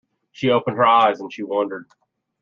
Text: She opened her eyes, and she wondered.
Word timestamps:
She 0.31 0.49
opened 0.49 0.77
her 0.77 0.83
eyes, 0.87 1.19
and 1.19 1.31
she 1.31 1.43
wondered. 1.43 1.85